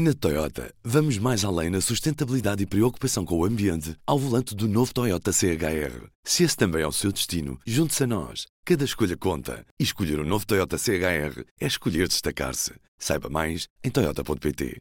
Na 0.00 0.14
Toyota, 0.14 0.72
vamos 0.84 1.18
mais 1.18 1.44
além 1.44 1.70
na 1.70 1.80
sustentabilidade 1.80 2.62
e 2.62 2.66
preocupação 2.66 3.24
com 3.24 3.36
o 3.36 3.44
ambiente 3.44 3.96
ao 4.06 4.16
volante 4.16 4.54
do 4.54 4.68
novo 4.68 4.94
Toyota 4.94 5.32
CHR. 5.32 6.06
Se 6.22 6.44
esse 6.44 6.56
também 6.56 6.82
é 6.82 6.86
o 6.86 6.92
seu 6.92 7.10
destino, 7.10 7.58
junte-se 7.66 8.04
a 8.04 8.06
nós. 8.06 8.46
Cada 8.64 8.84
escolha 8.84 9.16
conta. 9.16 9.66
E 9.76 9.82
escolher 9.82 10.20
o 10.20 10.22
um 10.22 10.24
novo 10.24 10.46
Toyota 10.46 10.78
CHR 10.78 11.42
é 11.60 11.66
escolher 11.66 12.06
destacar-se. 12.06 12.76
Saiba 12.96 13.28
mais 13.28 13.66
em 13.82 13.90
Toyota.pt. 13.90 14.80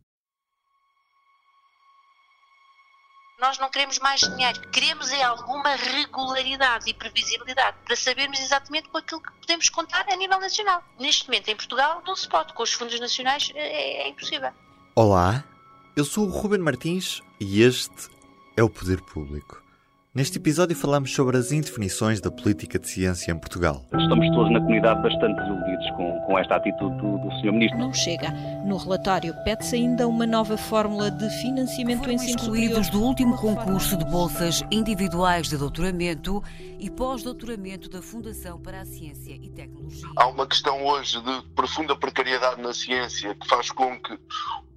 Nós 3.41 3.57
não 3.57 3.71
queremos 3.71 3.97
mais 3.97 4.19
dinheiro, 4.19 4.69
queremos 4.69 5.11
é 5.11 5.23
alguma 5.23 5.75
regularidade 5.77 6.87
e 6.91 6.93
previsibilidade 6.93 7.75
para 7.83 7.95
sabermos 7.95 8.39
exatamente 8.39 8.87
com 8.89 8.99
aquilo 8.99 9.23
que 9.23 9.31
podemos 9.31 9.67
contar 9.69 10.05
a 10.07 10.15
nível 10.15 10.39
nacional. 10.39 10.83
Neste 10.99 11.25
momento, 11.25 11.47
em 11.47 11.55
Portugal, 11.55 12.03
não 12.05 12.15
se 12.15 12.29
pode, 12.29 12.53
com 12.53 12.61
os 12.61 12.73
fundos 12.73 12.99
nacionais 12.99 13.51
é, 13.55 14.03
é 14.03 14.09
impossível. 14.09 14.53
Olá, 14.99 15.43
eu 15.95 16.03
sou 16.03 16.25
o 16.25 16.31
Ruben 16.31 16.57
Martins 16.57 17.21
e 17.39 17.61
este 17.61 18.09
é 18.57 18.63
o 18.63 18.67
Poder 18.67 18.99
Público. 18.99 19.61
Neste 20.11 20.39
episódio 20.39 20.75
falamos 20.75 21.13
sobre 21.13 21.37
as 21.37 21.51
indefinições 21.51 22.19
da 22.19 22.31
política 22.31 22.79
de 22.79 22.89
ciência 22.89 23.31
em 23.31 23.37
Portugal. 23.37 23.85
Estamos 23.93 24.27
todos 24.31 24.51
na 24.51 24.59
comunidade 24.59 24.99
bastante 25.03 25.35
desiludidos 25.35 25.91
com, 25.91 26.19
com 26.25 26.39
esta 26.39 26.55
atitude 26.55 26.97
do, 26.97 27.19
do 27.19 27.31
Sr. 27.39 27.51
Ministro. 27.51 27.77
Não 27.77 27.93
chega. 27.93 28.31
No 28.65 28.75
relatório 28.75 29.35
pede-se 29.43 29.75
ainda 29.75 30.07
uma 30.07 30.25
nova 30.25 30.57
fórmula 30.57 31.11
de 31.11 31.29
financiamento 31.41 31.99
Foram 31.99 32.13
ensino 32.13 32.35
excluídos 32.35 32.89
do 32.89 32.99
último 33.03 33.37
concurso 33.37 33.95
de 33.97 34.05
bolsas 34.05 34.63
individuais 34.71 35.47
de 35.47 35.57
doutoramento 35.57 36.43
e 36.79 36.89
pós-doutoramento 36.89 37.87
da 37.87 38.01
Fundação 38.01 38.59
para 38.59 38.81
a 38.81 38.85
Ciência 38.85 39.35
e 39.35 39.47
Tecnologia. 39.51 40.09
Há 40.15 40.27
uma 40.27 40.47
questão 40.47 40.83
hoje 40.83 41.21
de 41.21 41.41
profunda 41.53 41.95
precariedade 41.95 42.59
na 42.59 42.73
ciência 42.73 43.35
que 43.35 43.47
faz 43.47 43.69
com 43.69 43.95
que 43.99 44.17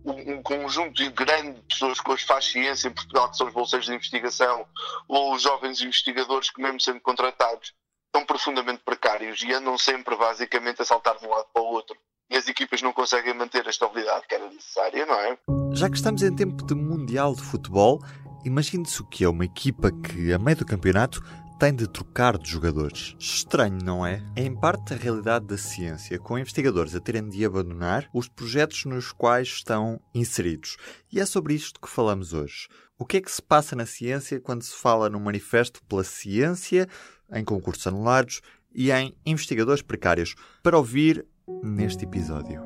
um, 0.05 0.43
conjunto 0.43 1.11
grande 1.13 1.55
de 1.55 1.63
pessoas 1.63 2.01
que 2.01 2.11
hoje 2.11 2.25
faz 2.25 2.47
ciência 2.47 2.89
em 2.89 2.93
Portugal, 2.93 3.31
que 3.31 3.37
são 3.37 3.47
os 3.47 3.53
bolseiros 3.53 3.87
de 3.87 3.95
investigação 3.95 4.67
ou 5.09 5.35
os 5.35 5.43
jovens 5.43 5.81
investigadores 5.81 6.51
que, 6.51 6.61
mesmo 6.61 6.81
sendo 6.81 7.01
contratados, 7.01 7.73
são 8.15 8.25
profundamente 8.25 8.83
precários 8.85 9.43
e 9.43 9.53
andam 9.53 9.77
sempre, 9.79 10.17
basicamente, 10.17 10.83
a 10.83 10.85
saltar 10.85 11.19
de 11.19 11.27
um 11.27 11.31
lado 11.31 11.47
para 11.53 11.63
o 11.63 11.67
outro. 11.67 11.97
E 12.31 12.37
as 12.37 12.49
equipas 12.49 12.81
não 12.81 12.93
conseguem 12.93 13.35
manter 13.35 13.67
a 13.67 13.71
estabilidade 13.71 14.27
que 14.29 14.35
era 14.35 14.49
necessária, 14.49 15.05
não 15.05 15.15
é? 15.15 15.39
Já 15.73 15.89
que 15.89 15.97
estamos 15.97 16.23
em 16.23 16.35
tempo 16.35 16.65
de 16.65 16.75
Mundial 16.75 17.35
de 17.35 17.43
Futebol, 17.43 18.01
imagine-se 18.45 19.01
o 19.01 19.07
que 19.07 19.25
é 19.25 19.29
uma 19.29 19.45
equipa 19.45 19.91
que, 19.91 20.33
a 20.33 20.39
meio 20.39 20.57
do 20.57 20.67
campeonato, 20.67 21.21
tem 21.61 21.75
de 21.75 21.87
trocar 21.87 22.39
de 22.39 22.49
jogadores. 22.49 23.15
Estranho, 23.19 23.85
não 23.85 24.05
é? 24.05 24.25
É 24.35 24.43
em 24.43 24.59
parte 24.59 24.95
a 24.95 24.97
realidade 24.97 25.45
da 25.47 25.59
ciência, 25.59 26.19
com 26.19 26.39
investigadores 26.39 26.95
a 26.95 27.01
terem 27.01 27.29
de 27.29 27.45
abandonar 27.45 28.09
os 28.15 28.27
projetos 28.29 28.87
nos 28.87 29.13
quais 29.13 29.49
estão 29.49 30.01
inseridos. 30.15 30.79
E 31.13 31.21
é 31.21 31.27
sobre 31.27 31.53
isto 31.53 31.79
que 31.79 31.87
falamos 31.87 32.33
hoje. 32.33 32.67
O 32.99 33.05
que 33.05 33.19
é 33.19 33.21
que 33.21 33.31
se 33.31 33.43
passa 33.43 33.77
na 33.77 33.85
ciência 33.85 34.41
quando 34.41 34.63
se 34.63 34.75
fala 34.75 35.11
no 35.11 35.21
manifesto 35.21 35.85
pela 35.85 36.03
ciência, 36.03 36.89
em 37.31 37.45
concursos 37.45 37.87
anulados 37.87 38.41
e 38.75 38.91
em 38.91 39.15
investigadores 39.27 39.83
precários? 39.83 40.35
Para 40.63 40.79
ouvir 40.79 41.27
neste 41.63 42.07
episódio. 42.07 42.63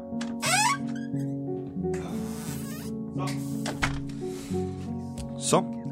Som? 5.37 5.83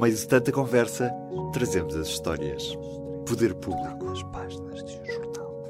Meio 0.00 0.16
de 0.16 0.26
tanta 0.26 0.50
conversa, 0.50 1.12
trazemos 1.52 1.94
as 1.94 2.08
histórias. 2.08 2.74
Poder 3.26 3.54
público. 3.56 4.08
As 4.08 4.22
páginas 4.24 4.82
de 4.82 4.98
um 4.98 5.04
jornal. 5.04 5.64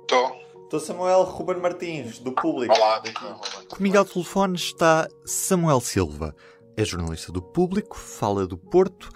Estou. 0.00 0.40
Estou 0.64 0.80
Samuel 0.80 1.22
Ruben 1.24 1.58
Martins, 1.58 2.18
do 2.18 2.32
Público. 2.32 2.74
Olá, 2.74 3.00
daqui. 3.00 3.66
Comigo 3.68 3.98
ao 3.98 4.06
telefone 4.06 4.56
está 4.56 5.06
Samuel 5.26 5.80
Silva. 5.80 6.34
É 6.76 6.84
jornalista 6.84 7.30
do 7.30 7.42
Público, 7.42 7.98
fala 7.98 8.46
do 8.46 8.56
Porto 8.56 9.10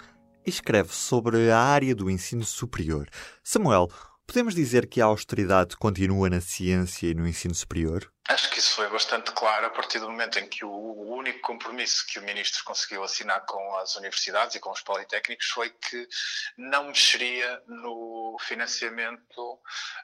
e 0.45 0.49
escreve 0.51 0.93
sobre 0.93 1.49
a 1.49 1.59
área 1.59 1.95
do 1.95 2.11
ensino 2.11 2.45
superior. 2.45 3.07
Samuel, 3.43 3.89
podemos 4.25 4.55
dizer 4.55 4.87
que 4.87 5.01
a 5.01 5.05
austeridade 5.05 5.75
continua 5.77 6.29
na 6.29 6.41
ciência 6.41 7.07
e 7.07 7.13
no 7.13 7.27
ensino 7.27 7.53
superior? 7.53 8.11
Acho 8.27 8.49
que 8.49 8.59
isso 8.59 8.71
foi 8.71 8.89
bastante 8.89 9.31
claro 9.31 9.67
a 9.67 9.69
partir 9.69 9.99
do 9.99 10.09
momento 10.09 10.39
em 10.39 10.47
que 10.47 10.65
o, 10.65 10.95
único 11.25 11.41
compromisso 11.41 12.05
que 12.07 12.19
o 12.19 12.23
Ministro 12.23 12.63
conseguiu 12.63 13.03
assinar 13.03 13.43
com 13.47 13.75
as 13.77 13.95
universidades 13.95 14.55
e 14.55 14.59
com 14.59 14.71
os 14.71 14.81
politécnicos 14.81 15.47
foi 15.47 15.69
que 15.69 16.07
não 16.57 16.87
mexeria 16.87 17.61
no 17.67 18.37
financiamento 18.39 19.59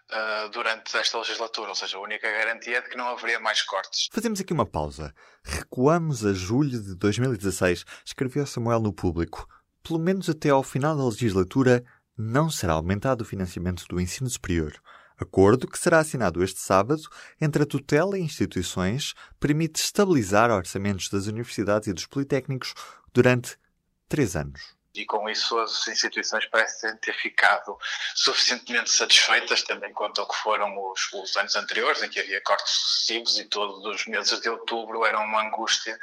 ah, 0.10 0.50
durante 0.52 0.98
esta 0.98 1.20
legislatura, 1.20 1.70
ou 1.70 1.76
seja, 1.76 1.98
a 1.98 2.02
única 2.02 2.30
garantia 2.32 2.78
é 2.78 2.82
de 2.82 2.90
que 2.90 2.98
não 2.98 3.10
haveria 3.10 3.40
mais 3.40 3.62
cortes. 3.62 4.08
Fazemos 4.12 4.42
aqui 4.42 4.52
uma 4.52 4.66
pausa. 4.66 5.14
Recuamos 5.44 6.26
a 6.26 6.34
julho 6.34 6.82
de 6.82 6.96
2016, 6.96 7.86
escreveu 8.04 8.46
Samuel 8.48 8.80
no 8.80 8.94
Público. 8.94 9.48
Pelo 9.84 10.00
menos 10.00 10.30
até 10.30 10.50
ao 10.50 10.64
final 10.64 10.96
da 10.96 11.06
legislatura, 11.06 11.84
não 12.22 12.50
será 12.50 12.74
aumentado 12.74 13.22
o 13.22 13.26
financiamento 13.26 13.86
do 13.90 14.00
ensino 14.00 14.30
superior. 14.30 14.74
Acordo 15.18 15.68
que 15.68 15.78
será 15.78 16.00
assinado 16.00 16.44
este 16.44 16.60
sábado 16.60 17.02
entre 17.40 17.64
a 17.64 17.66
tutela 17.66 18.18
e 18.18 18.22
instituições 18.22 19.14
permite 19.40 19.82
estabilizar 19.82 20.50
orçamentos 20.52 21.10
das 21.10 21.28
universidades 21.28 21.88
e 21.88 21.94
dos 21.94 22.06
politécnicos 22.06 22.74
durante 23.14 23.58
três 24.08 24.36
anos. 24.36 24.81
E 24.94 25.06
com 25.06 25.30
isso 25.30 25.58
as 25.60 25.88
instituições 25.88 26.46
parecem 26.48 26.96
ter 26.98 27.14
ficado 27.14 27.78
suficientemente 28.14 28.90
satisfeitas, 28.90 29.64
tendo 29.64 29.86
em 29.86 29.94
conta 29.94 30.22
o 30.22 30.28
que 30.28 30.36
foram 30.36 30.78
os, 30.92 31.12
os 31.14 31.36
anos 31.38 31.56
anteriores, 31.56 32.04
em 32.04 32.10
que 32.10 32.20
havia 32.20 32.42
cortes 32.42 32.72
sucessivos 32.72 33.40
e 33.40 33.46
todos 33.46 33.86
os 33.86 34.06
meses 34.06 34.40
de 34.42 34.50
outubro 34.50 35.06
era 35.06 35.20
uma 35.20 35.44
angústia 35.44 35.98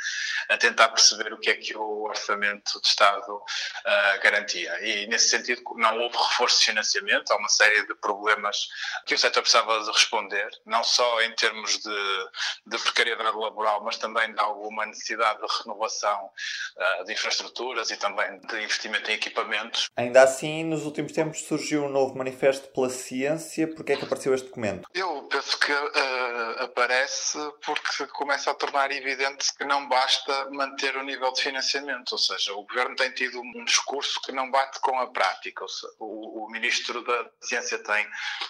a 0.48 0.56
tentar 0.56 0.88
perceber 0.88 1.32
o 1.32 1.38
que 1.38 1.50
é 1.50 1.56
que 1.56 1.76
o 1.76 2.04
orçamento 2.04 2.80
de 2.80 2.88
Estado 2.88 3.42
ah, 3.84 4.16
garantia. 4.22 4.72
E 4.80 5.06
nesse 5.06 5.28
sentido 5.28 5.62
não 5.76 5.98
houve 5.98 6.16
reforço 6.16 6.60
de 6.60 6.66
financiamento, 6.66 7.30
há 7.30 7.36
uma 7.36 7.48
série 7.48 7.86
de 7.86 7.94
problemas 7.96 8.68
que 9.06 9.14
o 9.14 9.18
setor 9.18 9.42
precisava 9.42 9.80
de 9.80 9.90
responder, 9.90 10.48
não 10.64 10.82
só 10.82 11.20
em 11.22 11.34
termos 11.34 11.78
de, 11.78 12.28
de 12.66 12.78
precariedade 12.78 13.36
laboral, 13.36 13.84
mas 13.84 13.98
também 13.98 14.32
de 14.32 14.40
alguma 14.40 14.86
necessidade 14.86 15.40
de 15.40 15.62
renovação 15.62 16.30
ah, 16.78 17.02
de 17.04 17.12
infraestruturas 17.12 17.90
e 17.90 17.96
também 17.96 18.38
de 18.40 18.62
investimento 18.78 19.10
em 19.10 19.14
equipamentos. 19.14 19.90
Ainda 19.96 20.22
assim, 20.22 20.64
nos 20.64 20.84
últimos 20.84 21.12
tempos 21.12 21.42
surgiu 21.42 21.84
um 21.84 21.88
novo 21.88 22.16
manifesto 22.16 22.68
pela 22.68 22.88
ciência. 22.88 23.66
Porquê 23.74 23.92
é 23.92 23.96
que 23.96 24.04
apareceu 24.04 24.34
este 24.34 24.46
documento? 24.46 24.88
Eu 24.94 25.22
penso 25.24 25.58
que 25.58 25.72
ah, 25.72 26.56
aparece 26.60 27.38
porque 27.64 28.06
começa 28.08 28.50
a 28.50 28.54
tornar 28.54 28.90
evidente 28.92 29.52
que 29.56 29.64
não 29.64 29.88
basta 29.88 30.50
manter 30.50 30.96
o 30.96 31.02
nível 31.02 31.32
de 31.32 31.42
financiamento, 31.42 32.12
ou 32.12 32.18
seja, 32.18 32.52
o 32.54 32.64
governo 32.64 32.94
tem 32.96 33.10
tido 33.12 33.40
um 33.40 33.64
discurso 33.64 34.20
que 34.22 34.32
não 34.32 34.50
bate 34.50 34.80
com 34.80 34.98
a 34.98 35.06
prática. 35.08 35.66
Seja, 35.66 35.92
o, 35.98 36.44
o 36.44 36.50
ministro 36.50 37.04
da 37.04 37.30
Ciência 37.40 37.78
tem, 37.78 38.06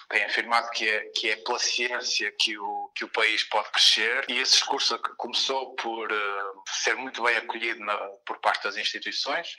tem 0.09 0.23
afirmado 0.25 0.69
que 0.71 0.87
é, 0.87 0.99
que 1.15 1.29
é 1.29 1.35
pela 1.37 1.59
ciência 1.59 2.31
que 2.39 2.57
o, 2.57 2.88
que 2.95 3.03
o 3.05 3.09
país 3.09 3.43
pode 3.43 3.69
crescer. 3.71 4.25
E 4.29 4.37
esse 4.39 4.53
discurso 4.53 4.97
começou 5.17 5.75
por 5.75 6.11
ah, 6.11 6.51
ser 6.67 6.95
muito 6.95 7.21
bem 7.23 7.37
acolhido 7.37 7.79
na- 7.83 7.97
por 8.25 8.39
parte 8.39 8.63
das 8.63 8.77
instituições, 8.77 9.55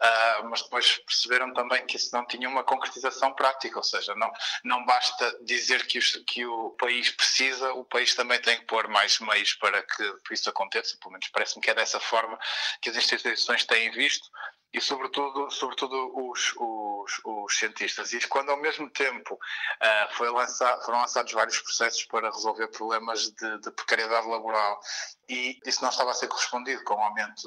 ah, 0.00 0.42
mas 0.50 0.62
depois 0.62 0.98
perceberam 0.98 1.52
também 1.52 1.84
que 1.86 1.96
isso 1.96 2.10
não 2.14 2.26
tinha 2.26 2.48
uma 2.48 2.64
concretização 2.64 3.32
prática, 3.34 3.78
ou 3.78 3.84
seja, 3.84 4.14
não, 4.14 4.30
não 4.64 4.84
basta 4.84 5.36
dizer 5.44 5.86
que, 5.86 5.98
os- 5.98 6.22
que 6.26 6.44
o 6.46 6.70
país 6.78 7.10
precisa, 7.10 7.72
o 7.74 7.84
país 7.84 8.14
também 8.14 8.40
tem 8.40 8.58
que 8.58 8.66
pôr 8.66 8.88
mais 8.88 9.18
meios 9.20 9.54
para 9.54 9.82
que 9.82 10.14
isso 10.32 10.48
aconteça, 10.48 10.96
pelo 11.00 11.12
menos 11.12 11.28
parece-me 11.28 11.62
que 11.62 11.70
é 11.70 11.74
dessa 11.74 12.00
forma 12.00 12.38
que 12.80 12.90
as 12.90 12.96
instituições 12.96 13.64
têm 13.64 13.90
visto 13.90 14.28
e 14.72 14.80
sobretudo, 14.80 15.50
sobretudo 15.50 16.12
os, 16.14 16.52
os, 16.56 17.20
os 17.24 17.58
cientistas. 17.58 18.12
E 18.12 18.28
quando 18.28 18.50
ao 18.50 18.60
mesmo 18.60 18.88
tempo 18.90 19.38
ah, 19.80 20.08
foi 20.12 20.30
lançado, 20.30 20.84
foram 20.84 21.00
lançados 21.00 21.32
vários 21.32 21.58
processos 21.60 22.04
para 22.04 22.30
resolver 22.30 22.68
problemas 22.68 23.30
de, 23.30 23.58
de 23.60 23.70
precariedade 23.70 24.28
laboral 24.28 24.80
e 25.28 25.58
isso 25.66 25.82
não 25.82 25.90
estava 25.90 26.10
a 26.10 26.14
ser 26.14 26.28
correspondido 26.28 26.82
com 26.84 26.94
o 26.94 27.00
aumento 27.00 27.42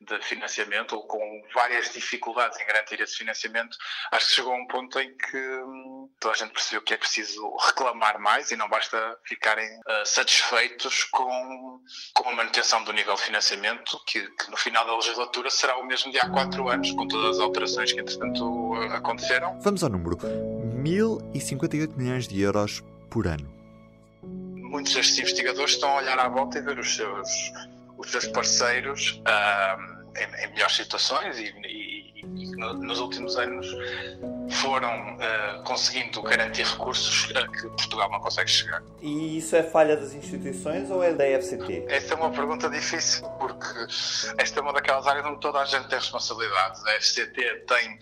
de, 0.00 0.06
de 0.06 0.24
financiamento 0.24 0.94
ou 0.94 1.06
com 1.06 1.42
várias 1.54 1.92
dificuldades 1.92 2.58
em 2.60 2.66
garantir 2.66 3.00
esse 3.00 3.16
financiamento, 3.16 3.76
acho 4.12 4.28
que 4.28 4.32
chegou 4.34 4.52
a 4.52 4.56
um 4.56 4.66
ponto 4.66 4.98
em 5.00 5.16
que 5.16 5.36
hum, 5.36 6.08
toda 6.20 6.34
a 6.34 6.36
gente 6.36 6.52
percebeu 6.52 6.82
que 6.82 6.94
é 6.94 6.96
preciso 6.96 7.56
reclamar 7.56 8.20
mais 8.20 8.50
e 8.50 8.56
não 8.56 8.68
basta 8.68 9.18
ficarem 9.24 9.68
ah, 9.86 10.04
satisfeitos 10.04 11.04
com, 11.04 11.82
com 12.14 12.28
a 12.28 12.32
manutenção 12.32 12.84
do 12.84 12.92
nível 12.92 13.14
de 13.14 13.22
financiamento, 13.22 14.00
que, 14.06 14.28
que 14.28 14.50
no 14.50 14.56
final 14.56 14.86
da 14.86 14.94
legislatura 14.94 15.50
será 15.50 15.76
o 15.78 15.86
mesmo 15.86 16.12
de 16.12 16.18
há 16.18 16.28
quatro 16.30 16.68
anos, 16.68 16.92
com 16.92 17.08
todas 17.08 17.36
as 17.36 17.42
alterações 17.42 17.92
que 17.92 18.00
entretanto 18.00 18.74
ah, 18.74 18.96
aconteceram. 18.96 19.58
Vamos 19.60 19.82
ao 19.82 19.90
número: 19.90 20.16
1.058 20.16 21.96
milhões 21.96 22.28
de 22.28 22.40
euros 22.40 22.82
por 23.10 23.26
ano. 23.26 23.57
Muitos 24.68 24.94
destes 24.94 25.18
investigadores 25.18 25.72
estão 25.72 25.90
a 25.90 25.96
olhar 25.96 26.18
à 26.18 26.28
volta 26.28 26.58
e 26.58 26.62
ver 26.62 26.78
os 26.78 26.94
seus, 26.94 27.28
os 27.96 28.10
seus 28.10 28.26
parceiros 28.28 29.20
ah, 29.24 29.76
em, 30.16 30.44
em 30.44 30.50
melhores 30.52 30.76
situações 30.76 31.38
e- 31.38 31.54
e 31.66 31.87
no, 32.58 32.74
nos 32.74 32.98
últimos 32.98 33.36
anos 33.36 33.66
foram 34.60 35.14
uh, 35.14 35.62
conseguindo 35.64 36.20
garantir 36.22 36.64
recursos 36.64 37.30
a 37.36 37.46
que 37.46 37.68
Portugal 37.68 38.10
não 38.10 38.20
consegue 38.20 38.50
chegar. 38.50 38.82
E 39.00 39.38
isso 39.38 39.54
é 39.54 39.62
falha 39.62 39.96
das 39.96 40.12
instituições 40.12 40.90
ou 40.90 41.02
é 41.02 41.12
da 41.12 41.24
FCT? 41.24 41.86
Esta 41.88 42.14
é 42.14 42.16
uma 42.16 42.30
pergunta 42.30 42.68
difícil 42.68 43.28
porque 43.38 43.86
esta 44.38 44.58
é 44.58 44.62
uma 44.62 44.72
daquelas 44.72 45.06
áreas 45.06 45.24
onde 45.26 45.40
toda 45.40 45.60
a 45.60 45.64
gente 45.64 45.88
tem 45.88 45.98
responsabilidades. 45.98 46.84
A 46.86 47.00
FCT 47.00 47.64
tem, 47.66 47.98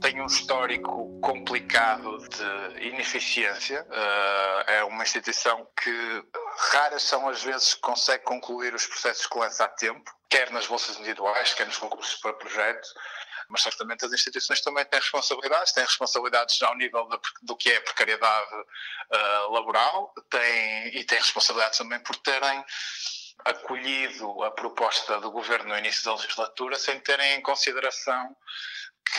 tem 0.00 0.20
um 0.20 0.26
histórico 0.26 1.18
complicado 1.20 2.18
de 2.28 2.88
ineficiência. 2.88 3.86
Uh, 3.88 4.70
é 4.70 4.84
uma 4.84 5.04
instituição 5.04 5.66
que 5.80 6.24
raras 6.72 7.02
são 7.02 7.28
as 7.28 7.42
vezes 7.42 7.74
que 7.74 7.80
consegue 7.80 8.24
concluir 8.24 8.74
os 8.74 8.86
processos 8.86 9.26
que 9.26 9.38
lança 9.38 9.64
a 9.64 9.68
tempo, 9.68 10.10
quer 10.28 10.50
nas 10.50 10.66
bolsas 10.66 10.96
individuais, 10.96 11.54
quer 11.54 11.66
nos 11.66 11.78
concursos 11.78 12.16
para 12.16 12.32
projetos 12.32 12.92
mas 13.50 13.62
certamente 13.62 14.04
as 14.04 14.12
instituições 14.12 14.60
também 14.60 14.84
têm 14.84 15.00
responsabilidades, 15.00 15.72
têm 15.72 15.84
responsabilidades 15.84 16.62
ao 16.62 16.76
nível 16.76 17.08
do 17.42 17.56
que 17.56 17.70
é 17.70 17.76
a 17.76 17.82
precariedade 17.82 18.54
uh, 18.54 19.52
laboral, 19.52 20.14
têm, 20.30 20.96
e 20.96 21.04
têm 21.04 21.18
responsabilidades 21.18 21.78
também 21.78 22.00
por 22.00 22.16
terem 22.16 22.64
acolhido 23.44 24.42
a 24.44 24.50
proposta 24.50 25.20
do 25.20 25.30
governo 25.30 25.70
no 25.70 25.78
início 25.78 26.04
da 26.04 26.14
legislatura 26.14 26.78
sem 26.78 27.00
terem 27.00 27.34
em 27.34 27.42
consideração 27.42 28.36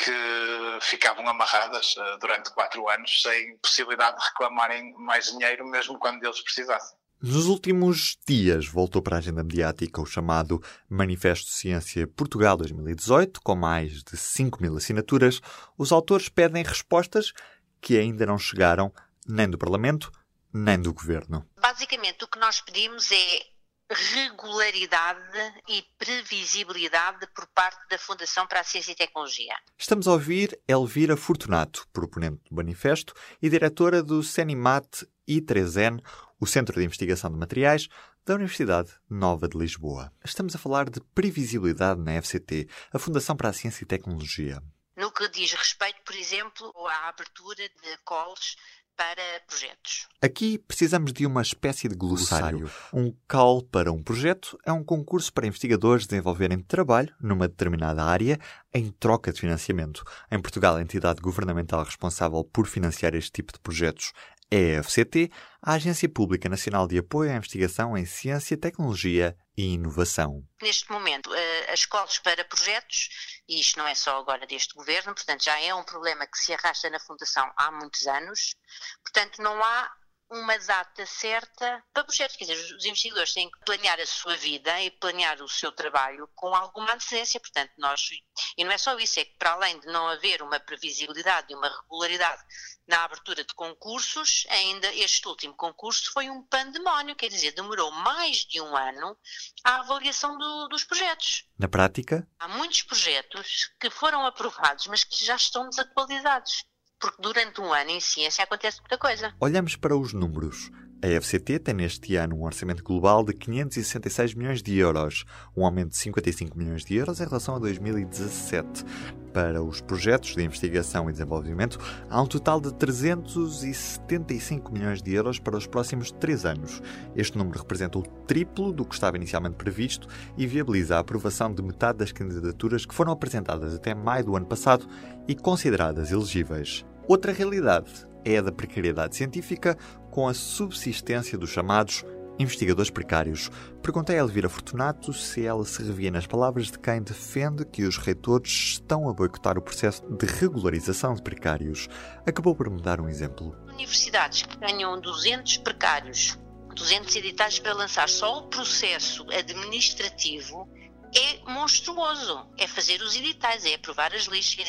que 0.03 0.79
ficavam 0.81 1.27
amarradas 1.27 1.95
uh, 1.97 2.17
durante 2.19 2.51
quatro 2.51 2.87
anos 2.87 3.21
sem 3.21 3.57
possibilidade 3.57 4.17
de 4.17 4.25
reclamarem 4.25 4.93
mais 4.97 5.25
dinheiro 5.31 5.67
mesmo 5.67 5.99
quando 5.99 6.23
eles 6.23 6.41
precisassem. 6.41 7.00
Nos 7.23 7.45
últimos 7.45 8.17
dias 8.27 8.65
voltou 8.65 8.99
para 8.99 9.17
a 9.17 9.19
agenda 9.19 9.43
mediática 9.43 10.01
o 10.01 10.07
chamado 10.07 10.59
Manifesto 10.89 11.51
Ciência 11.51 12.07
Portugal 12.07 12.57
2018, 12.57 13.41
com 13.43 13.55
mais 13.55 14.01
de 14.03 14.17
5 14.17 14.59
mil 14.59 14.75
assinaturas. 14.75 15.39
Os 15.77 15.91
autores 15.91 16.29
pedem 16.29 16.63
respostas 16.63 17.31
que 17.79 17.95
ainda 17.95 18.25
não 18.25 18.39
chegaram 18.39 18.91
nem 19.27 19.47
do 19.47 19.55
Parlamento 19.55 20.11
nem 20.51 20.81
do 20.81 20.91
Governo. 20.91 21.47
Basicamente, 21.61 22.23
o 22.23 22.27
que 22.27 22.39
nós 22.39 22.59
pedimos 22.59 23.11
é 23.11 23.51
regularidade 23.91 25.61
e 25.69 25.83
previsibilidade 25.99 27.27
por 27.35 27.45
parte 27.53 27.87
da 27.87 27.99
Fundação 27.99 28.47
para 28.47 28.61
a 28.61 28.63
Ciência 28.63 28.93
e 28.93 28.95
Tecnologia. 28.95 29.53
Estamos 29.77 30.07
a 30.07 30.13
ouvir 30.13 30.59
Elvira 30.67 31.15
Fortunato, 31.15 31.87
proponente 31.93 32.41
do 32.49 32.55
manifesto 32.55 33.13
e 33.39 33.47
diretora 33.47 34.01
do 34.01 34.23
CENIMAT 34.23 35.05
I3N, 35.29 36.01
o 36.41 36.47
Centro 36.47 36.79
de 36.79 36.83
Investigação 36.83 37.29
de 37.29 37.37
Materiais 37.37 37.87
da 38.25 38.33
Universidade 38.33 38.91
Nova 39.07 39.47
de 39.47 39.55
Lisboa. 39.55 40.11
Estamos 40.25 40.55
a 40.55 40.57
falar 40.57 40.89
de 40.89 40.99
previsibilidade 41.13 42.01
na 42.01 42.19
FCT, 42.19 42.67
a 42.91 42.97
Fundação 42.97 43.35
para 43.35 43.49
a 43.49 43.53
Ciência 43.53 43.83
e 43.83 43.87
Tecnologia. 43.87 44.61
No 44.97 45.11
que 45.11 45.29
diz 45.29 45.53
respeito, 45.53 46.01
por 46.03 46.15
exemplo, 46.15 46.73
à 46.87 47.09
abertura 47.09 47.69
de 47.69 47.97
calls 48.03 48.55
para 48.97 49.21
projetos. 49.47 50.07
Aqui 50.21 50.57
precisamos 50.57 51.13
de 51.13 51.25
uma 51.25 51.41
espécie 51.41 51.87
de 51.87 51.95
glossário. 51.95 52.69
Um 52.93 53.15
call 53.27 53.63
para 53.63 53.91
um 53.91 54.01
projeto 54.01 54.59
é 54.65 54.71
um 54.71 54.83
concurso 54.83 55.31
para 55.31 55.47
investigadores 55.47 56.05
desenvolverem 56.05 56.59
trabalho 56.59 57.13
numa 57.19 57.47
determinada 57.47 58.03
área 58.03 58.39
em 58.73 58.91
troca 58.91 59.31
de 59.31 59.39
financiamento. 59.39 60.03
Em 60.31 60.41
Portugal, 60.41 60.75
a 60.75 60.81
entidade 60.81 61.21
governamental 61.21 61.83
responsável 61.83 62.43
por 62.43 62.67
financiar 62.67 63.15
este 63.15 63.31
tipo 63.31 63.53
de 63.53 63.59
projetos 63.59 64.11
é 64.51 64.77
a 64.77 64.83
FCT, 64.83 65.31
a 65.61 65.73
Agência 65.73 66.09
Pública 66.09 66.49
Nacional 66.49 66.85
de 66.85 66.97
Apoio 66.97 67.31
à 67.31 67.35
Investigação 67.35 67.97
em 67.97 68.05
Ciência, 68.05 68.57
Tecnologia 68.57 69.37
e 69.57 69.73
Inovação. 69.73 70.43
Neste 70.61 70.91
momento, 70.91 71.33
eh, 71.33 71.71
as 71.71 71.79
escolas 71.79 72.19
para 72.19 72.43
projetos, 72.43 73.09
e 73.47 73.61
isto 73.61 73.79
não 73.79 73.87
é 73.87 73.95
só 73.95 74.19
agora 74.19 74.45
deste 74.45 74.73
governo, 74.73 75.15
portanto 75.15 75.43
já 75.43 75.57
é 75.59 75.73
um 75.73 75.83
problema 75.83 76.27
que 76.27 76.37
se 76.37 76.53
arrasta 76.53 76.89
na 76.89 76.99
Fundação 76.99 77.49
há 77.55 77.71
muitos 77.71 78.05
anos, 78.05 78.55
portanto 79.03 79.41
não 79.41 79.63
há 79.63 79.91
uma 80.31 80.57
data 80.59 81.05
certa 81.05 81.83
para 81.93 82.03
projetos. 82.05 82.37
Quer 82.37 82.45
dizer, 82.45 82.75
os 82.75 82.85
investigadores 82.85 83.33
têm 83.33 83.51
que 83.51 83.59
planear 83.65 83.99
a 83.99 84.05
sua 84.05 84.35
vida 84.37 84.81
e 84.81 84.89
planear 84.89 85.41
o 85.41 85.49
seu 85.49 85.71
trabalho 85.71 86.27
com 86.33 86.55
alguma 86.55 86.93
antecedência. 86.93 87.39
Portanto, 87.39 87.73
nós. 87.77 88.09
E 88.57 88.63
não 88.63 88.71
é 88.71 88.77
só 88.77 88.97
isso, 88.97 89.19
é 89.19 89.25
que 89.25 89.37
para 89.37 89.51
além 89.51 89.79
de 89.79 89.87
não 89.87 90.07
haver 90.07 90.41
uma 90.41 90.59
previsibilidade 90.59 91.51
e 91.51 91.55
uma 91.55 91.67
regularidade 91.67 92.41
na 92.87 93.03
abertura 93.03 93.43
de 93.43 93.53
concursos, 93.53 94.45
ainda 94.49 94.93
este 94.95 95.27
último 95.27 95.53
concurso 95.53 96.11
foi 96.11 96.29
um 96.29 96.43
pandemónio, 96.43 97.15
quer 97.15 97.29
dizer, 97.29 97.51
demorou 97.53 97.91
mais 97.91 98.37
de 98.37 98.59
um 98.59 98.75
ano 98.75 99.17
a 99.63 99.79
avaliação 99.79 100.37
do, 100.37 100.67
dos 100.67 100.83
projetos. 100.83 101.45
Na 101.57 101.67
prática? 101.67 102.27
Há 102.39 102.47
muitos 102.47 102.81
projetos 102.83 103.71
que 103.79 103.89
foram 103.89 104.25
aprovados, 104.25 104.87
mas 104.87 105.03
que 105.03 105.23
já 105.23 105.35
estão 105.35 105.69
desatualizados 105.69 106.65
porque 107.01 107.21
durante 107.21 107.59
um 107.59 107.73
ano 107.73 107.89
em 107.89 107.99
ciência 107.99 108.43
acontece 108.43 108.79
muita 108.79 108.97
coisa. 108.97 109.33
Olhamos 109.39 109.75
para 109.75 109.97
os 109.97 110.13
números. 110.13 110.71
A 111.03 111.07
FCT 111.19 111.57
tem 111.57 111.73
neste 111.73 112.15
ano 112.15 112.35
um 112.35 112.43
orçamento 112.43 112.83
global 112.83 113.23
de 113.25 113.33
566 113.33 114.35
milhões 114.35 114.61
de 114.61 114.77
euros, 114.77 115.25
um 115.57 115.65
aumento 115.65 115.89
de 115.89 115.97
55 115.97 116.55
milhões 116.55 116.85
de 116.85 116.95
euros 116.95 117.19
em 117.19 117.25
relação 117.25 117.55
a 117.55 117.59
2017. 117.59 118.85
Para 119.33 119.63
os 119.63 119.81
projetos 119.81 120.35
de 120.35 120.43
investigação 120.43 121.09
e 121.09 121.11
desenvolvimento, 121.11 121.79
há 122.07 122.21
um 122.21 122.27
total 122.27 122.61
de 122.61 122.71
375 122.75 124.71
milhões 124.71 125.01
de 125.01 125.11
euros 125.11 125.39
para 125.39 125.57
os 125.57 125.65
próximos 125.65 126.11
três 126.11 126.45
anos. 126.45 126.83
Este 127.15 127.35
número 127.35 127.57
representa 127.57 127.97
o 127.97 128.03
triplo 128.03 128.71
do 128.71 128.85
que 128.85 128.93
estava 128.93 129.17
inicialmente 129.17 129.55
previsto 129.55 130.07
e 130.37 130.45
viabiliza 130.45 130.97
a 130.97 130.99
aprovação 130.99 131.51
de 131.51 131.63
metade 131.63 131.97
das 131.97 132.11
candidaturas 132.11 132.85
que 132.85 132.93
foram 132.93 133.11
apresentadas 133.11 133.73
até 133.73 133.95
maio 133.95 134.25
do 134.25 134.35
ano 134.35 134.45
passado 134.45 134.87
e 135.27 135.33
consideradas 135.33 136.11
elegíveis. 136.11 136.85
Outra 137.07 137.31
realidade 137.31 137.91
é 138.23 138.37
a 138.37 138.41
da 138.41 138.51
precariedade 138.51 139.15
científica 139.15 139.77
com 140.09 140.27
a 140.27 140.33
subsistência 140.33 141.37
dos 141.37 141.49
chamados 141.49 142.03
investigadores 142.39 142.89
precários. 142.89 143.49
Perguntei 143.81 144.15
a 144.15 144.19
Elvira 144.19 144.49
Fortunato 144.49 145.13
se 145.13 145.45
ela 145.45 145.65
se 145.65 145.83
revia 145.83 146.11
nas 146.11 146.27
palavras 146.27 146.67
de 146.67 146.79
quem 146.79 147.01
defende 147.01 147.65
que 147.65 147.83
os 147.83 147.97
reitores 147.97 148.51
estão 148.73 149.09
a 149.09 149.13
boicotar 149.13 149.57
o 149.57 149.61
processo 149.61 150.03
de 150.03 150.25
regularização 150.25 151.13
de 151.13 151.21
precários. 151.21 151.87
Acabou 152.25 152.55
por 152.55 152.69
me 152.69 152.81
dar 152.81 152.99
um 152.99 153.09
exemplo. 153.09 153.55
Universidades 153.73 154.43
que 154.43 154.57
tenham 154.57 154.99
200 154.99 155.57
precários, 155.57 156.37
200 156.75 157.15
editais 157.15 157.59
para 157.59 157.73
lançar 157.73 158.09
só 158.09 158.39
o 158.39 158.47
processo 158.47 159.25
administrativo 159.29 160.67
é 161.15 161.37
monstruoso. 161.49 162.49
É 162.57 162.67
fazer 162.67 163.01
os 163.01 163.15
editais, 163.15 163.65
é 163.65 163.75
aprovar 163.75 164.13
as 164.13 164.25
listas. 164.25 164.67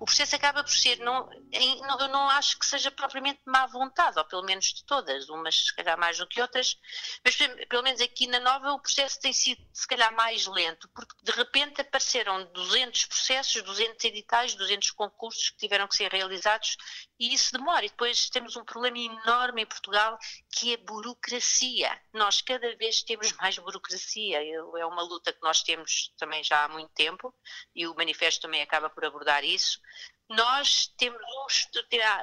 O 0.00 0.04
processo 0.04 0.34
acaba 0.36 0.62
por 0.62 0.72
ser, 0.72 0.98
não, 1.00 1.28
eu 1.52 2.08
não 2.08 2.28
acho 2.30 2.58
que 2.58 2.66
seja 2.66 2.90
propriamente 2.90 3.40
má 3.46 3.66
vontade, 3.66 4.18
ou 4.18 4.24
pelo 4.24 4.42
menos 4.42 4.66
de 4.66 4.84
todas, 4.84 5.28
umas 5.28 5.66
se 5.66 5.74
calhar 5.74 5.98
mais 5.98 6.18
do 6.18 6.26
que 6.26 6.40
outras, 6.40 6.78
mas 7.24 7.36
pelo 7.68 7.82
menos 7.82 8.00
aqui 8.00 8.26
na 8.26 8.40
Nova 8.40 8.72
o 8.72 8.80
processo 8.80 9.20
tem 9.20 9.32
sido 9.32 9.64
se 9.72 9.86
calhar 9.86 10.14
mais 10.14 10.46
lento, 10.46 10.88
porque 10.94 11.14
de 11.22 11.32
repente 11.32 11.80
apareceram 11.80 12.44
200 12.52 13.06
processos, 13.06 13.62
200 13.62 14.04
editais, 14.04 14.54
200 14.54 14.90
concursos 14.92 15.50
que 15.50 15.58
tiveram 15.58 15.88
que 15.88 15.96
ser 15.96 16.10
realizados 16.10 16.76
e 17.18 17.32
isso 17.32 17.52
demora. 17.52 17.84
E 17.84 17.88
depois 17.88 18.28
temos 18.28 18.56
um 18.56 18.64
problema 18.64 18.98
enorme 18.98 19.62
em 19.62 19.66
Portugal 19.66 20.18
que 20.50 20.74
é 20.74 20.76
burocracia. 20.76 21.90
Nós 22.12 22.40
cada 22.40 22.74
vez 22.76 23.02
temos 23.02 23.32
mais 23.32 23.58
burocracia. 23.58 24.38
É 24.42 24.86
uma 24.86 25.02
luta 25.02 25.32
que 25.32 25.42
nós 25.42 25.62
temos 25.62 25.83
também 26.18 26.42
já 26.42 26.64
há 26.64 26.68
muito 26.68 26.90
tempo 26.94 27.34
e 27.74 27.86
o 27.86 27.94
manifesto 27.94 28.42
também 28.42 28.62
acaba 28.62 28.90
por 28.90 29.04
abordar 29.04 29.44
isso. 29.44 29.80
Nós 30.28 30.86
temos 30.96 31.20
uns, 31.44 31.68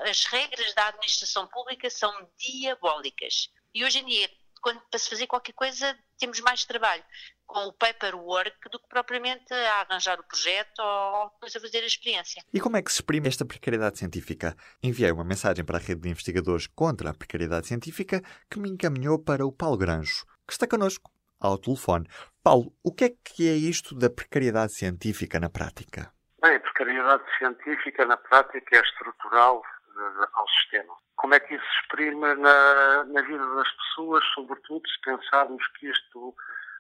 as 0.10 0.26
regras 0.26 0.74
da 0.74 0.88
administração 0.88 1.48
pública 1.48 1.90
são 1.90 2.12
diabólicas. 2.38 3.50
E 3.74 3.86
hoje 3.86 4.00
em 4.00 4.06
dia, 4.06 4.30
quando, 4.62 4.82
para 4.90 5.00
se 5.00 5.10
fazer 5.10 5.28
qualquer 5.28 5.54
coisa, 5.54 5.98
temos 6.18 6.40
mais 6.40 6.66
trabalho 6.66 7.04
com 7.46 7.68
o 7.68 7.74
paperwork 7.74 8.70
do 8.72 8.80
que 8.80 8.88
propriamente 8.88 9.54
a 9.54 9.82
arranjar 9.82 10.20
o 10.20 10.24
projeto 10.24 10.80
ou 10.80 10.86
a 10.86 11.60
fazer 11.60 11.80
a 11.80 11.86
experiência. 11.86 12.42
E 12.54 12.62
como 12.62 12.78
é 12.78 12.82
que 12.82 12.92
se 12.92 13.00
exprime 13.00 13.28
esta 13.28 13.44
precariedade 13.44 14.00
científica? 14.00 14.56
Enviei 14.82 15.12
uma 15.12 15.26
mensagem 15.26 15.66
para 15.66 15.78
a 15.78 15.82
rede 15.82 16.02
de 16.02 16.10
investigadores 16.10 16.68
contra 16.68 17.10
a 17.10 17.14
precariedade 17.14 17.68
científica 17.68 18.22
que 18.50 18.58
me 18.58 18.70
encaminhou 18.70 19.20
para 19.20 19.46
o 19.46 19.52
Paulo 19.52 19.78
Granjo, 19.78 20.26
que 20.48 20.54
está 20.54 20.66
connosco 20.66 21.12
ao 21.40 21.58
telefone. 21.58 22.08
Paulo, 22.44 22.74
o 22.84 22.92
que 22.92 23.06
é 23.06 23.10
que 23.10 23.48
é 23.48 23.54
isto 23.54 23.94
da 23.94 24.10
precariedade 24.10 24.74
científica 24.74 25.40
na 25.40 25.50
prática? 25.50 26.12
Bem, 26.42 26.56
a 26.56 26.60
precariedade 26.60 27.24
científica 27.38 28.04
na 28.06 28.18
prática 28.18 28.78
é 28.78 28.82
estrutural 28.82 29.60
uh, 29.60 30.28
ao 30.34 30.48
sistema. 30.50 30.96
Como 31.18 31.36
é 31.36 31.40
que 31.40 31.54
isso 31.54 31.64
se 31.64 31.82
exprime 31.82 32.34
na, 32.34 33.04
na 33.04 33.22
vida 33.22 33.56
das 33.56 33.72
pessoas, 33.72 34.24
sobretudo 34.34 34.82
se 34.90 35.02
pensarmos 35.02 35.64
que 35.78 35.88
isto 35.88 36.36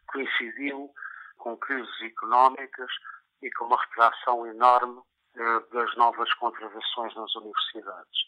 coincidiu 0.07 0.89
com 1.37 1.55
crises 1.57 2.01
económicas 2.01 2.89
e 3.43 3.51
com 3.51 3.65
uma 3.65 3.79
retração 3.79 4.47
enorme 4.47 4.99
eh, 5.35 5.59
das 5.71 5.95
novas 5.95 6.31
contratações 6.35 7.15
nas 7.15 7.35
universidades. 7.35 8.19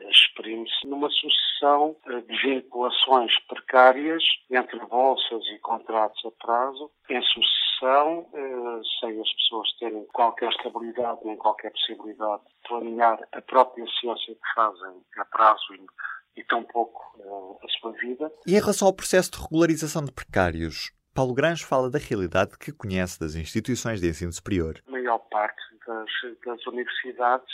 Exprime-se 0.00 0.86
numa 0.86 1.10
sucessão 1.10 1.96
eh, 2.06 2.20
de 2.20 2.36
vinculações 2.42 3.32
precárias 3.48 4.22
entre 4.50 4.78
bolsas 4.86 5.44
e 5.54 5.58
contratos 5.58 6.24
a 6.24 6.30
prazo, 6.44 6.90
em 7.08 7.20
sucessão 7.22 8.28
eh, 8.34 8.80
sem 9.00 9.20
as 9.20 9.32
pessoas 9.34 9.72
terem 9.78 10.06
qualquer 10.12 10.50
estabilidade 10.50 11.20
nem 11.24 11.36
qualquer 11.36 11.70
possibilidade 11.72 12.42
de 12.42 12.68
planear 12.68 13.18
a 13.32 13.42
própria 13.42 13.86
ciência 14.00 14.34
que 14.34 14.54
fazem 14.54 15.02
a 15.18 15.24
prazo 15.24 15.74
e, 15.74 16.40
e 16.40 16.44
tão 16.44 16.62
pouco 16.64 17.00
eh, 17.20 17.66
a 17.66 17.68
sua 17.80 17.92
vida. 17.92 18.32
E 18.46 18.54
em 18.54 18.60
relação 18.60 18.88
ao 18.88 18.94
processo 18.94 19.30
de 19.32 19.38
regularização 19.38 20.04
de 20.04 20.12
precários, 20.12 20.92
Paulo 21.14 21.34
Grange 21.34 21.64
fala 21.64 21.90
da 21.90 21.98
realidade 21.98 22.56
que 22.56 22.70
conhece 22.70 23.18
das 23.18 23.34
instituições 23.34 24.00
de 24.00 24.08
ensino 24.08 24.32
superior. 24.32 24.80
A 24.86 24.90
maior 24.92 25.18
parte 25.30 25.60
das, 25.84 26.08
das 26.46 26.66
universidades, 26.66 27.52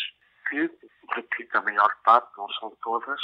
que, 0.51 0.69
repito, 1.13 1.57
a 1.59 1.63
maior 1.63 1.95
parte, 2.05 2.29
não 2.37 2.49
são 2.53 2.73
todas, 2.83 3.21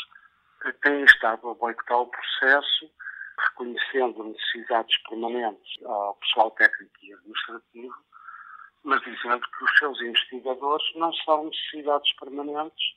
têm 0.82 1.04
estado 1.04 1.48
a 1.48 1.54
boicotar 1.54 2.00
o 2.00 2.06
processo, 2.06 2.90
reconhecendo 3.38 4.24
necessidades 4.24 4.96
permanentes 5.08 5.84
ao 5.84 6.14
pessoal 6.16 6.50
técnico 6.52 6.92
e 7.02 7.12
administrativo, 7.14 7.94
mas 8.82 9.00
dizendo 9.02 9.40
que 9.40 9.64
os 9.64 9.78
seus 9.78 10.00
investigadores 10.00 10.86
não 10.96 11.12
são 11.12 11.44
necessidades 11.44 12.12
permanentes 12.16 12.94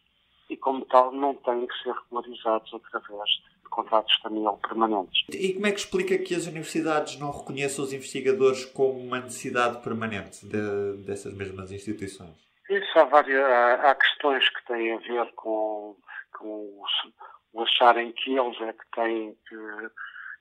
e, 0.50 0.58
como 0.58 0.86
tal, 0.86 1.12
não 1.12 1.34
têm 1.36 1.66
que 1.66 1.84
ser 1.84 1.94
regularizados 1.94 2.74
através 2.74 3.30
de 3.30 3.70
contratos 3.70 4.18
também 4.22 4.44
permanentes. 4.68 5.26
E 5.30 5.54
como 5.54 5.68
é 5.68 5.72
que 5.72 5.80
explica 5.80 6.18
que 6.18 6.36
as 6.36 6.46
universidades 6.46 7.18
não 7.18 7.32
reconheçam 7.32 7.84
os 7.84 7.94
investigadores 7.94 8.66
como 8.66 9.00
uma 9.00 9.20
necessidade 9.20 9.82
permanente 9.82 10.46
de, 10.46 10.98
dessas 11.06 11.34
mesmas 11.34 11.72
instituições? 11.72 12.53
Isso 12.70 13.00
há, 13.00 13.04
várias, 13.06 13.44
há, 13.44 13.92
há 13.92 13.96
questões 13.96 14.48
que 14.50 14.66
têm 14.66 14.94
a 14.94 14.98
ver 15.00 15.32
com, 15.34 15.96
com 16.38 16.82
os, 16.82 17.14
o 17.54 17.64
acharem 17.64 18.12
que 18.14 18.38
eles 18.38 18.60
é 18.62 18.74
que 18.74 18.86
têm 18.96 19.38
que 19.48 19.56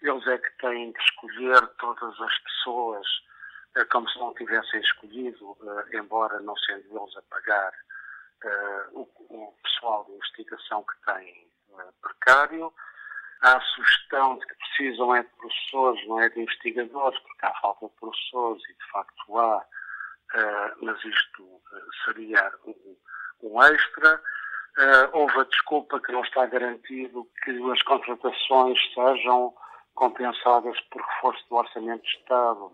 eles 0.03 0.27
é 0.27 0.39
que 0.39 0.51
têm 0.59 0.93
que 0.93 1.01
escolher 1.01 1.67
todas 1.79 2.21
as 2.21 2.39
pessoas 2.39 3.07
eh, 3.77 3.85
como 3.87 4.09
se 4.09 4.19
não 4.19 4.35
tivessem 4.35 4.81
escolhido, 4.81 5.57
eh, 5.63 5.97
embora 5.97 6.41
não 6.41 6.57
sendo 6.57 6.85
eles 6.91 7.17
a 7.17 7.23
pagar 7.23 7.73
eh, 8.45 8.87
o, 8.93 9.09
o 9.31 9.55
pessoal 9.63 10.05
de 10.05 10.13
investigação 10.13 10.85
que 10.85 11.13
têm 11.13 11.53
precário. 12.03 12.73
Há 13.41 13.57
a 13.57 13.61
sugestão 13.61 14.39
de 14.39 14.47
que 14.47 14.55
precisam 14.55 15.15
é 15.15 15.23
de 15.23 15.29
professores, 15.31 16.07
não 16.07 16.21
é 16.21 16.29
de 16.29 16.41
investigadores, 16.41 17.19
porque 17.21 17.47
há 17.47 17.55
falta 17.61 17.87
de 17.87 17.95
professores 17.95 18.63
e 18.69 18.75
de 18.75 18.91
facto 18.91 19.39
há, 19.39 19.65
mas 20.81 21.05
isto 21.05 21.61
seria 22.05 22.53
um, 22.67 22.97
um 23.43 23.63
extra. 23.63 24.21
Uh, 24.79 25.19
houve 25.19 25.41
a 25.41 25.45
desculpa 25.45 26.01
que 26.01 26.13
não 26.13 26.23
está 26.23 26.47
garantido 26.47 27.29
que 27.45 27.51
as 27.71 27.83
contratações 27.83 28.79
sejam 28.95 29.55
compensadas 29.95 30.81
por 30.91 31.03
reforço 31.03 31.45
do 31.51 31.57
Orçamento 31.57 32.03
de 32.03 32.09
Estado, 32.09 32.73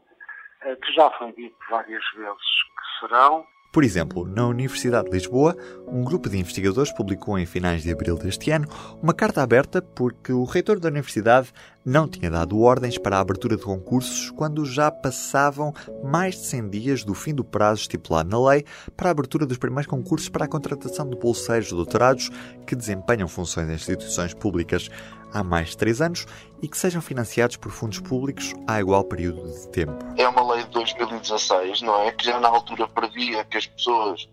que 0.85 0.93
já 0.93 1.11
foi 1.11 1.33
dito 1.33 1.57
várias 1.69 2.05
vezes 2.12 2.62
que 2.62 3.00
serão. 3.00 3.45
Por 3.71 3.85
exemplo, 3.85 4.27
na 4.27 4.47
Universidade 4.47 5.11
de 5.11 5.15
Lisboa, 5.15 5.55
um 5.87 6.03
grupo 6.03 6.29
de 6.31 6.39
investigadores 6.39 6.91
publicou 6.91 7.39
em 7.39 7.45
finais 7.45 7.83
de 7.83 7.93
abril 7.93 8.17
deste 8.17 8.51
ano 8.51 8.67
uma 9.03 9.13
carta 9.13 9.43
aberta 9.43 9.83
porque 9.83 10.33
o 10.33 10.45
reitor 10.45 10.81
da 10.81 10.89
universidade 10.89 11.53
não 11.85 12.09
tinha 12.09 12.31
dado 12.31 12.59
ordens 12.61 12.99
para 12.99 13.17
a 13.17 13.21
abertura 13.21 13.57
de 13.57 13.63
concursos 13.63 14.31
quando 14.31 14.65
já 14.65 14.91
passavam 14.91 15.75
mais 16.03 16.35
de 16.35 16.47
100 16.47 16.69
dias 16.71 17.05
do 17.05 17.15
fim 17.15 17.35
do 17.35 17.45
prazo 17.45 17.83
estipulado 17.83 18.29
na 18.31 18.51
lei 18.51 18.65
para 18.97 19.09
a 19.09 19.13
abertura 19.13 19.47
dos 19.47 19.59
primeiros 19.59 19.87
concursos 19.87 20.29
para 20.29 20.47
a 20.47 20.49
contratação 20.49 21.09
de 21.09 21.17
bolseiros 21.17 21.71
doutorados 21.71 22.31
que 22.67 22.77
desempenham 22.77 23.29
funções 23.29 23.69
em 23.69 23.75
instituições 23.75 24.35
públicas 24.35 24.91
há 25.32 25.42
mais 25.42 25.70
de 25.70 25.76
três 25.76 26.00
anos 26.00 26.26
e 26.62 26.68
que 26.68 26.76
sejam 26.76 27.00
financiados 27.00 27.56
por 27.56 27.70
fundos 27.70 28.00
públicos 28.00 28.54
há 28.66 28.80
igual 28.80 29.04
período 29.04 29.42
de 29.50 29.68
tempo. 29.68 30.04
É 30.16 30.28
uma 30.28 30.54
lei 30.54 30.64
de 30.64 30.70
2016, 30.70 31.82
não 31.82 32.02
é? 32.02 32.12
Que 32.12 32.25
já 32.25 32.40
na 32.40 32.49
altura 32.49 32.88
previa 32.88 33.44
que 33.44 33.56
as 33.56 33.66
pessoas 33.66 34.28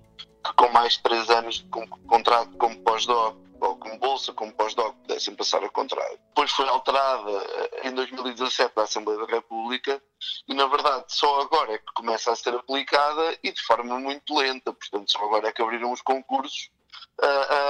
que 0.46 0.54
com 0.56 0.70
mais 0.70 0.94
de 0.94 1.04
três 1.04 1.30
anos 1.30 1.56
de 1.56 1.66
contrato 2.08 2.56
como 2.58 2.78
pós-doc 2.82 3.36
ou 3.60 3.76
como 3.78 3.98
bolsa, 3.98 4.34
como 4.34 4.52
pós-doc, 4.54 4.96
pudessem 4.98 5.34
passar 5.34 5.64
a 5.64 5.70
contrato. 5.70 6.20
Depois 6.30 6.52
foi 6.52 6.68
alterada 6.68 7.32
eh, 7.32 7.88
em 7.88 7.94
2017 7.94 8.74
na 8.76 8.84
Assembleia 8.84 9.20
da 9.20 9.26
República 9.26 10.02
e, 10.48 10.54
na 10.54 10.68
verdade, 10.68 11.06
só 11.08 11.42
agora 11.42 11.74
é 11.74 11.78
que 11.78 11.94
começa 11.96 12.32
a 12.32 12.36
ser 12.36 12.54
aplicada 12.54 13.38
e 13.44 13.52
de 13.52 13.62
forma 13.62 13.98
muito 13.98 14.38
lenta. 14.38 14.72
Portanto, 14.72 15.12
só 15.12 15.24
agora 15.24 15.48
é 15.48 15.52
que 15.52 15.62
abriram 15.62 15.92
os 15.92 16.02
concursos 16.02 16.70
Uh, 17.18 17.26
uh, 17.26 17.26
e, 17.26 17.65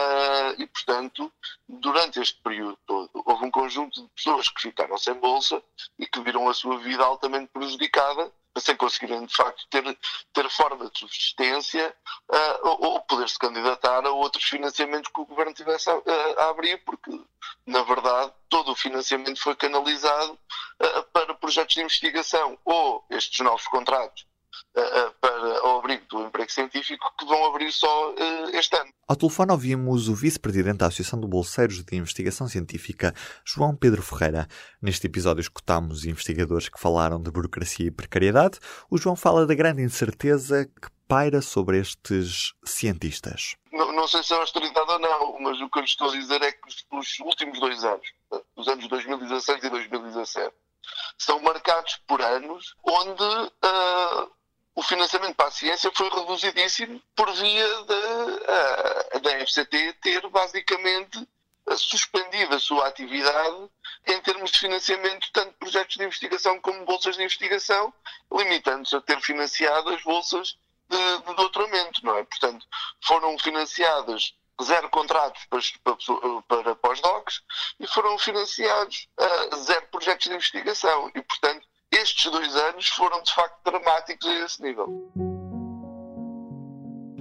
portanto, 0.86 1.32
durante 1.68 2.20
este 2.20 2.40
período 2.42 2.78
todo, 2.86 3.10
houve 3.14 3.46
um 3.46 3.52
conjunto 3.52 4.02
de 4.02 4.10
pessoas 4.10 4.48
que 4.50 4.62
ficaram 4.62 4.98
sem 4.98 5.16
bolsa 5.16 5.62
e 5.98 6.06
que 6.06 6.22
viram 6.22 6.48
a 6.48 6.54
sua 6.54 6.78
vida 6.80 7.04
altamente 7.04 7.50
prejudicada, 7.52 8.32
sem 8.58 8.76
conseguirem, 8.78 9.26
de 9.26 9.36
facto, 9.36 9.68
ter, 9.70 9.84
ter 10.32 10.50
forma 10.50 10.90
de 10.90 11.00
subsistência 11.00 11.94
uh, 12.30 12.68
ou, 12.68 12.84
ou 12.84 13.02
poder-se 13.02 13.38
candidatar 13.38 14.06
a 14.06 14.12
outros 14.12 14.46
financiamentos 14.46 15.12
que 15.12 15.20
o 15.20 15.26
governo 15.26 15.54
tivesse 15.54 15.90
a, 15.90 16.02
a, 16.38 16.50
abrir, 16.50 16.78
porque, 16.86 17.12
na 17.66 17.82
verdade, 17.82 18.32
todo 18.48 18.72
o 18.72 18.76
financiamento 18.76 19.42
foi 19.42 19.56
canalizado 19.56 20.40
para 21.12 21.34
projetos 21.36 21.76
de 21.76 21.82
investigação 21.82 22.58
ou 22.64 23.04
estes 23.10 23.40
novos 23.40 23.68
contratos 23.68 24.26
para 25.22 25.60
ao 25.60 25.80
abrigo 25.80 26.06
do 26.10 26.26
emprego 26.26 26.52
científico 26.52 27.14
que 27.18 27.26
vão 27.26 27.46
abrir 27.46 27.72
só 27.72 28.12
uh, 28.12 28.50
este 28.54 28.76
ano. 28.76 28.92
Ao 29.08 29.16
telefone 29.16 29.52
ouvimos 29.52 30.08
o 30.08 30.16
vice-presidente 30.16 30.78
da 30.78 30.88
Associação 30.88 31.20
de 31.20 31.28
Bolseiros 31.28 31.84
de 31.84 31.96
Investigação 31.96 32.48
Científica, 32.48 33.14
João 33.46 33.76
Pedro 33.76 34.02
Ferreira. 34.02 34.48
Neste 34.82 35.08
episódio 35.08 35.42
escutámos 35.42 36.06
investigadores 36.06 36.70
que 36.70 36.80
falaram 36.80 37.22
de 37.22 37.32
burocracia 37.32 37.88
e 37.88 37.92
precariedade. 37.92 38.60
O 38.90 38.98
João 38.98 39.16
fala 39.16 39.46
da 39.46 39.54
grande 39.54 39.82
incerteza 39.82 40.66
que 40.66 40.90
paira 41.08 41.42
sobre 41.42 41.80
estes 41.80 42.54
cientistas. 42.66 43.56
Não, 43.72 43.92
não 43.92 44.08
sei 44.08 44.24
se 44.24 44.34
é 44.34 44.38
austeridade 44.38 44.92
ou 44.92 45.00
não, 45.00 45.40
mas 45.40 45.62
o 45.62 45.70
que 45.70 45.80
eu 45.80 45.82
lhes 45.82 45.92
estou 45.92 46.10
a 46.10 46.12
dizer 46.12 46.42
é 46.42 46.52
que 46.52 46.68
os, 46.68 46.86
os 46.92 47.20
últimos 47.20 47.60
dois 47.60 47.84
anos, 47.84 48.08
os 48.56 48.68
anos 48.68 48.88
2016 48.88 49.64
e 49.64 49.70
2017, 49.70 50.52
são 51.18 51.40
marcados 51.42 52.02
por 52.08 52.22
anos 52.22 52.76
onde 52.84 53.24
uh, 53.24 54.24
o 54.24 54.45
financiamento 54.86 55.36
para 55.36 55.48
a 55.48 55.52
ciência 55.52 55.92
foi 55.94 56.10
reduzidíssimo 56.10 57.02
por 57.16 57.32
via 57.34 57.84
da, 57.84 59.20
da 59.20 59.46
FCT 59.46 59.94
ter 60.02 60.28
basicamente 60.30 61.28
suspendido 61.78 62.56
a 62.56 62.60
sua 62.60 62.88
atividade 62.88 63.70
em 64.06 64.22
termos 64.22 64.52
de 64.52 64.60
financiamento 64.60 65.28
tanto 65.34 65.52
de 65.52 65.58
projetos 65.58 65.96
de 65.98 66.04
investigação 66.04 66.60
como 66.62 66.86
bolsas 66.86 67.16
de 67.16 67.24
investigação, 67.24 67.94
limitando-se 68.32 68.96
a 68.96 69.02
ter 69.02 69.20
financiado 69.22 69.90
as 69.90 70.04
bolsas 70.04 70.58
de, 70.88 71.18
de 71.28 71.34
doutoramento, 71.36 72.06
não 72.06 72.18
é? 72.18 72.24
Portanto, 72.24 72.66
foram 73.04 73.38
financiadas 73.40 74.36
zero 74.64 74.90
contratos 74.90 75.46
para, 75.50 76.44
para, 76.48 76.76
pós-docs 76.76 77.42
e 77.80 77.88
foram 77.88 78.18
financiados 78.18 79.08
uh, 79.20 79.56
zero 79.58 79.88
projetos 79.88 80.28
de 80.28 80.34
investigação. 80.34 81.12
E, 81.16 81.22
portanto, 81.22 81.68
estes 82.06 82.32
dois 82.32 82.56
anos 82.56 82.88
foram 82.90 83.22
de 83.24 83.34
facto 83.34 83.58
dramáticos 83.66 84.28
a 84.28 84.46
esse 84.46 84.62
nível. 84.62 85.12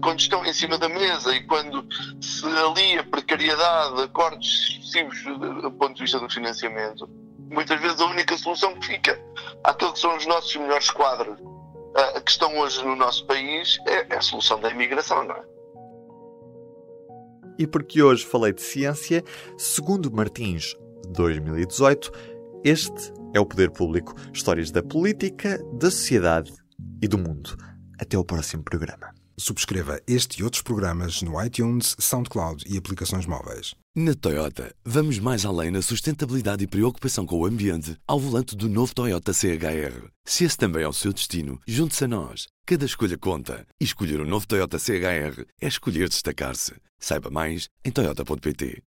Quando 0.02 0.20
estão 0.20 0.44
em 0.44 0.52
cima 0.52 0.76
da 0.76 0.88
mesa 0.88 1.34
e 1.34 1.46
quando 1.46 1.86
se 2.20 2.46
alia 2.46 3.02
precariedade, 3.04 4.02
acordos 4.02 4.68
excessivos 4.70 5.22
do 5.62 5.70
ponto 5.72 5.94
de 5.94 6.02
vista 6.02 6.20
do 6.20 6.28
financiamento, 6.28 7.08
muitas 7.50 7.80
vezes 7.80 7.98
a 8.00 8.06
única 8.06 8.36
solução 8.36 8.74
que 8.74 8.86
fica 8.86 9.18
àquilo 9.64 9.94
que 9.94 10.00
são 10.00 10.14
os 10.16 10.26
nossos 10.26 10.54
melhores 10.56 10.90
quadros 10.90 11.40
uh, 11.40 12.20
que 12.22 12.30
estão 12.30 12.58
hoje 12.58 12.84
no 12.84 12.94
nosso 12.94 13.26
país 13.26 13.78
é, 13.86 14.14
é 14.14 14.16
a 14.18 14.20
solução 14.20 14.60
da 14.60 14.70
imigração, 14.70 15.24
não 15.24 15.34
é? 15.34 15.44
E 17.58 17.66
porque 17.66 18.02
hoje 18.02 18.26
falei 18.26 18.52
de 18.52 18.60
ciência, 18.60 19.24
segundo 19.56 20.10
Martins 20.10 20.76
2018, 21.08 22.10
este 22.64 23.12
é 23.34 23.40
o 23.40 23.44
Poder 23.44 23.70
Público. 23.70 24.14
Histórias 24.32 24.70
da 24.70 24.82
política, 24.82 25.58
da 25.74 25.90
sociedade 25.90 26.52
e 27.02 27.08
do 27.08 27.18
mundo. 27.18 27.56
Até 28.00 28.16
o 28.16 28.24
próximo 28.24 28.62
programa. 28.62 29.12
Subscreva 29.36 30.00
este 30.06 30.40
e 30.40 30.44
outros 30.44 30.62
programas 30.62 31.20
no 31.20 31.42
iTunes, 31.44 31.96
SoundCloud 31.98 32.64
e 32.68 32.78
aplicações 32.78 33.26
móveis. 33.26 33.74
Na 33.96 34.14
Toyota, 34.14 34.72
vamos 34.84 35.18
mais 35.18 35.44
além 35.44 35.72
na 35.72 35.82
sustentabilidade 35.82 36.62
e 36.62 36.68
preocupação 36.68 37.26
com 37.26 37.38
o 37.38 37.46
ambiente 37.46 37.96
ao 38.06 38.20
volante 38.20 38.56
do 38.56 38.68
novo 38.68 38.94
Toyota 38.94 39.32
CHR. 39.32 40.08
Se 40.24 40.44
esse 40.44 40.56
também 40.56 40.84
é 40.84 40.88
o 40.88 40.92
seu 40.92 41.12
destino, 41.12 41.60
junte-se 41.66 42.04
a 42.04 42.08
nós. 42.08 42.46
Cada 42.64 42.84
escolha 42.84 43.18
conta. 43.18 43.66
E 43.80 43.84
escolher 43.84 44.20
o 44.20 44.24
um 44.24 44.28
novo 44.28 44.46
Toyota 44.46 44.78
CHR 44.78 45.44
é 45.60 45.66
escolher 45.66 46.08
destacar-se. 46.08 46.74
Saiba 46.98 47.28
mais 47.28 47.68
em 47.84 47.90
Toyota.pt. 47.90 48.82